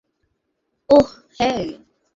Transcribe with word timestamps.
ওহ্, 0.89 1.11
হ্যাঁঁ। 1.37 1.65